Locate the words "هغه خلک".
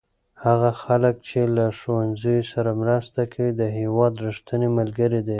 0.45-1.15